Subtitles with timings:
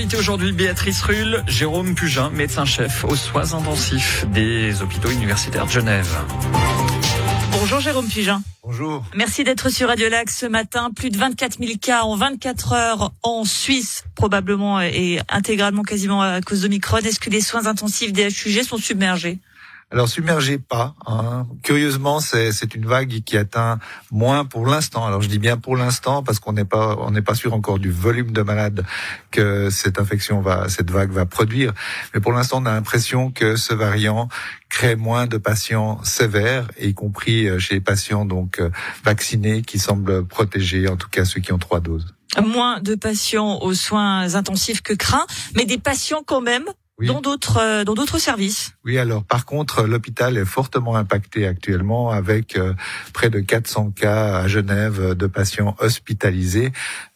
[0.00, 6.08] invités aujourd'hui, Béatrice Rulle, Jérôme Pugin, médecin-chef aux soins intensifs des hôpitaux universitaires de Genève.
[7.52, 8.42] Bonjour Jérôme Pugin.
[8.62, 9.04] Bonjour.
[9.14, 10.90] Merci d'être sur Radio Lac ce matin.
[10.96, 16.40] Plus de 24 000 cas en 24 heures en Suisse, probablement et intégralement quasiment à
[16.40, 16.96] cause d'Omicron.
[16.96, 19.38] Est-ce que les soins intensifs des HUG sont submergés?
[19.90, 20.94] Alors submergez pas.
[21.04, 21.46] Hein.
[21.64, 23.80] Curieusement, c'est une vague qui atteint
[24.12, 25.04] moins pour l'instant.
[25.04, 27.80] Alors je dis bien pour l'instant parce qu'on n'est pas on n'est pas sûr encore
[27.80, 28.84] du volume de malades
[29.32, 31.72] que cette infection va cette vague va produire.
[32.14, 34.28] Mais pour l'instant, on a l'impression que ce variant
[34.68, 38.70] crée moins de patients sévères, y compris euh, chez les patients donc euh,
[39.04, 42.14] vaccinés qui semblent protégés, en tout cas ceux qui ont trois doses.
[42.40, 45.26] Moins de patients aux soins intensifs que craint,
[45.56, 46.64] mais des patients quand même
[47.06, 48.72] dans d'autres euh, dans d'autres services.
[48.84, 52.74] Oui, alors par contre, l'hôpital est fortement impacté actuellement avec euh,
[53.12, 56.72] près de 400 cas à Genève de patients hospitalisés.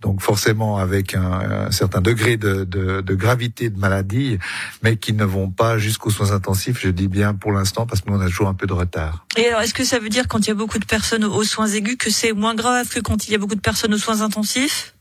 [0.00, 4.38] Donc forcément avec un, certain degré de, de, de, gravité de maladie,
[4.82, 8.10] mais qui ne vont pas jusqu'aux soins intensifs, je dis bien pour l'instant, parce que
[8.10, 9.26] nous on a toujours un peu de retard.
[9.36, 11.44] Et alors est-ce que ça veut dire quand il y a beaucoup de personnes aux
[11.44, 13.98] soins aigus que c'est moins grave que quand il y a beaucoup de personnes aux
[13.98, 14.95] soins intensifs?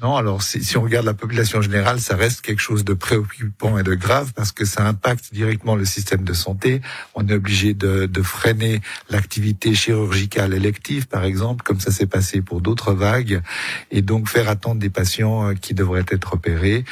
[0.00, 3.78] Non, alors si, si, on regarde la population générale, ça reste quelque chose de préoccupant
[3.78, 6.80] et de grave parce que ça impacte directement le système de santé.
[7.14, 12.42] On est obligé de, de freiner l'activité chirurgicale élective, par exemple, comme ça s'est passé
[12.42, 13.42] pour d'autres vagues,
[13.90, 16.84] et donc faire attendre des patients euh, qui devraient être opérés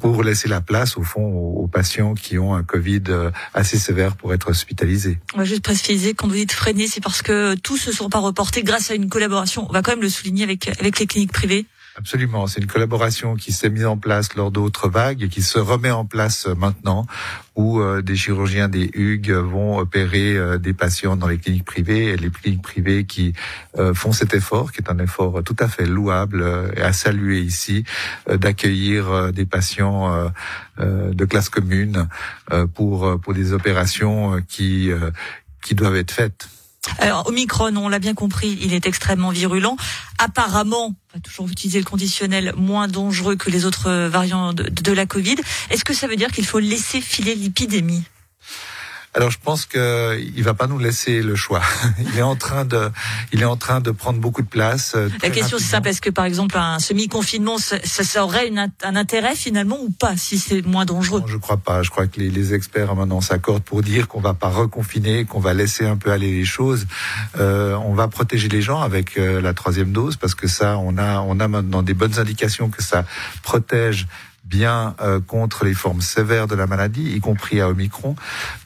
[0.00, 4.16] pour laisser la place, au fond, aux, patients qui ont un Covid euh, assez sévère
[4.16, 5.18] pour être hospitalisés.
[5.34, 8.20] On va juste préciser, quand vous dites freiner, c'est parce que tous ne sont pas
[8.20, 11.32] reportés grâce à une collaboration, on va quand même le souligner avec, avec les cliniques
[11.32, 11.66] privées
[11.98, 15.58] Absolument, c'est une collaboration qui s'est mise en place lors d'autres vagues et qui se
[15.58, 17.08] remet en place maintenant,
[17.56, 22.10] où euh, des chirurgiens des Hugues vont opérer euh, des patients dans les cliniques privées
[22.10, 23.32] et les cliniques privées qui
[23.78, 27.40] euh, font cet effort, qui est un effort tout à fait louable et à saluer
[27.40, 27.82] ici,
[28.32, 30.30] d'accueillir des patients
[30.78, 32.06] de classe commune
[32.74, 34.90] pour pour des opérations qui
[35.62, 36.48] qui doivent être faites.
[36.98, 39.76] Alors, Omicron, on l'a bien compris, il est extrêmement virulent.
[40.18, 44.92] Apparemment, on va toujours utiliser le conditionnel, moins dangereux que les autres variants de, de
[44.92, 45.36] la Covid.
[45.70, 48.04] Est-ce que ça veut dire qu'il faut laisser filer l'épidémie?
[49.14, 51.62] Alors je pense qu'il va pas nous laisser le choix.
[51.98, 52.90] Il est en train de,
[53.32, 54.94] il est en train de prendre beaucoup de place.
[54.96, 58.50] Euh, La question c'est simple est-ce que par exemple un semi-confinement, ça, ça, aurait
[58.84, 61.20] un intérêt finalement ou pas si c'est moins dangereux?
[61.20, 61.82] Non, Je crois pas.
[61.82, 65.40] Je crois que les, les experts maintenant s'accordent pour dire qu'on va pas reconfiner, qu'on
[65.40, 66.86] va laisser un peu aller les choses.
[67.38, 70.98] Euh, on va protéger les gens avec euh, la troisième dose parce que ça, on
[70.98, 73.04] a, on a maintenant des bonnes indications que ça
[73.42, 74.06] protège
[74.48, 78.16] bien euh, contre les formes sévères de la maladie, y compris à Omicron.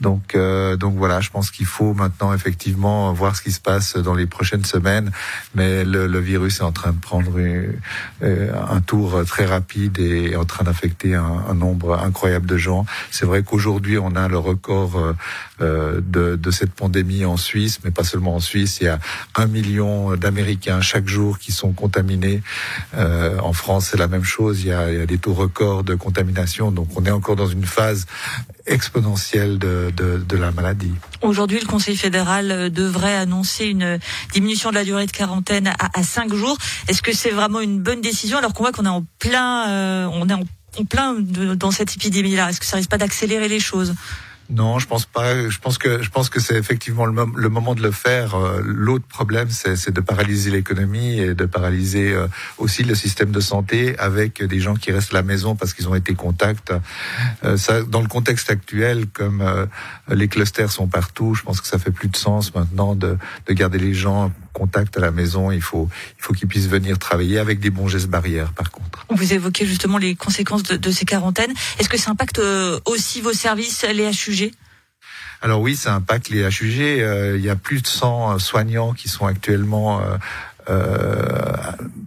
[0.01, 3.97] Donc, euh, donc voilà, je pense qu'il faut maintenant effectivement voir ce qui se passe
[3.97, 5.11] dans les prochaines semaines.
[5.55, 10.31] Mais le, le virus est en train de prendre euh, un tour très rapide et
[10.33, 12.87] est en train d'affecter un, un, nombre incroyable de gens.
[13.11, 15.15] C'est vrai qu'aujourd'hui, on a le record
[15.61, 16.01] de,
[16.37, 18.79] de cette pandémie en Suisse, mais pas seulement en Suisse.
[18.81, 18.99] Il y a
[19.37, 22.43] un million d'Américains chaque jour qui sont contaminés.
[22.97, 24.63] en France, c'est la même chose.
[24.63, 26.71] Il y a, il y a des taux records de contamination.
[26.71, 28.07] Donc on est encore dans une phase
[28.67, 30.93] exponentielle de, de, la maladie.
[31.23, 33.99] Aujourd'hui, le Conseil fédéral euh, devrait annoncer une
[34.33, 36.57] diminution de la durée de quarantaine à, à 5 jours.
[36.89, 40.09] Est-ce que c'est vraiment une bonne décision alors qu'on voit qu'on est en plein, euh,
[40.13, 40.45] on est en,
[40.89, 42.51] plein dans cette épidémie-là?
[42.51, 43.95] Est-ce que ça risque pas d'accélérer les choses?
[44.53, 45.49] Non, je pense pas.
[45.49, 48.35] Je pense que je pense que c'est effectivement le, le, moment de le faire.
[48.35, 52.27] Euh, l'autre problème, c'est de paralyser l'économie et de paralyser euh,
[52.59, 55.89] aussi le système de santé avec des gens qui restent à la maison parce qu'ils
[55.89, 56.73] ont été contacts.
[57.45, 57.57] Euh,
[57.89, 59.43] dans le contexte actuel, comme
[60.09, 63.53] les clusters sont partout, je pense que ça fait plus de sens maintenant de, de
[63.55, 65.51] garder les gens contact à la maison.
[65.51, 69.07] Il faut, il faut qu'ils puissent venir travailler avec des bons gestes barrières, par contre.
[69.11, 71.53] Vous évoquez justement les conséquences de, de ces quarantaines.
[71.79, 74.53] Est-ce que ça impacte euh, aussi vos services, les HUG
[75.45, 76.81] alors oui, ça impacte les HUG.
[76.81, 80.17] Euh, il y a plus de 100 soignants qui sont actuellement euh,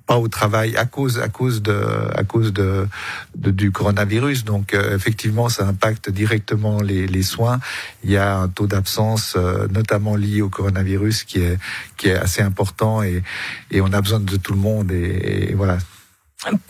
[0.06, 1.78] pas au travail à cause à cause de
[2.16, 2.88] à cause de,
[3.36, 4.46] de du coronavirus.
[4.46, 7.60] Donc euh, effectivement, ça impacte directement les, les soins.
[8.04, 11.58] Il y a un taux d'absence, euh, notamment lié au coronavirus, qui est
[11.98, 13.24] qui est assez important et
[13.72, 15.78] et on a besoin de tout le monde et, et voilà.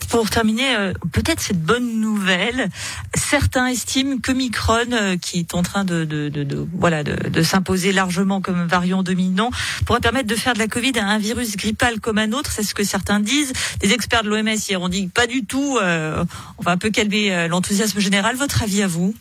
[0.09, 2.69] Pour terminer, euh, peut-être cette bonne nouvelle.
[3.15, 6.07] Certains estiment que Micron, euh, qui est en train de,
[6.73, 9.51] voilà de, s'imposer largement comme variant dominant,
[9.85, 12.51] pourrait permettre de faire de la Covid un virus grippal comme un autre.
[12.51, 13.53] C'est ce que certains disent.
[13.79, 15.77] Des experts de l'OMS hier ont dit pas du tout.
[15.81, 16.23] Euh,
[16.57, 18.35] on va un peu calmer l'enthousiasme général.
[18.35, 19.13] Votre avis à vous?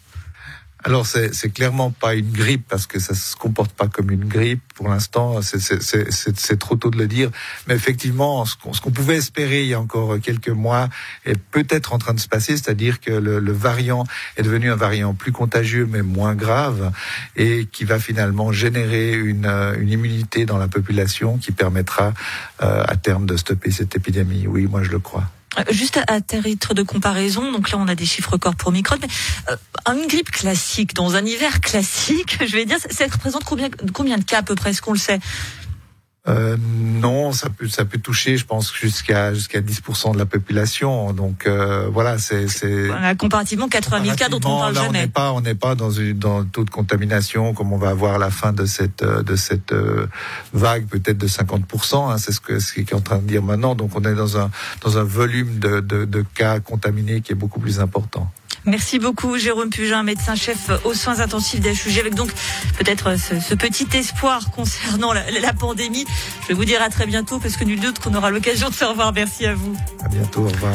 [0.85, 4.61] Alors c'est clairement pas une grippe parce que ça se comporte pas comme une grippe
[4.75, 5.41] pour l'instant.
[5.41, 7.31] C'est trop tôt de le dire,
[7.67, 10.91] mais effectivement, ce qu'on pouvait espérer il y a encore quelques mois
[11.25, 14.05] est peut-être en train de se passer, c'est-à-dire que le, le, variant
[14.37, 16.93] est devenu un variant plus contagieux mais moins grave
[17.35, 19.47] et qui va finalement générer une,
[19.79, 22.13] une immunité dans la population qui permettra
[22.63, 24.47] euh, à terme de stopper cette épidémie.
[24.47, 25.25] Oui, moi je le crois.
[25.59, 28.97] Euh, juste à, titre de comparaison, donc là on a des chiffres records pour Omicron,
[29.01, 29.09] mais
[29.51, 34.19] euh, une grippe classique, dans un hiver classique, je vais dire, ça, représente combien, combien
[34.19, 35.21] de cas à peu près, est-ce qu'on le sait?
[36.26, 41.12] Euh, non, ça peut ça peut toucher, je pense, jusqu'à jusqu'à 10% de la population.
[41.12, 42.88] Donc euh, voilà, c'est c'est
[43.19, 44.99] comparativement 80 000 cas dont on parle là, jamais.
[44.99, 47.76] On n'est pas on n'est pas dans une dans le taux de contamination comme on
[47.76, 50.06] va avoir à la fin de cette euh, de cette euh,
[50.55, 52.12] vague peut-être de 50%.
[52.12, 53.75] Hein, c'est ce que ce qui est en train de dire maintenant.
[53.75, 54.50] Donc on est dans un
[54.81, 58.31] dans un volume de, de, de cas contaminés qui est beaucoup plus important.
[58.67, 62.33] Merci beaucoup Jérôme Pugin, médecin-chef aux soins intensifs d'HUG, avec donc
[62.79, 66.07] peut-être ce, petit espoir concernant la, pandémie.
[66.43, 68.75] Je vais vous dire à très bientôt parce que nul doute qu'on aura l'occasion de
[68.75, 69.13] se revoir.
[69.13, 69.77] Merci à vous.
[70.03, 70.75] À bientôt, au revoir.